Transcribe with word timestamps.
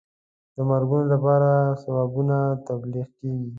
د 0.55 0.57
مرګونو 0.69 1.05
لپاره 1.13 1.49
ثوابونه 1.83 2.37
تبلیغ 2.67 3.07
کېږي. 3.19 3.49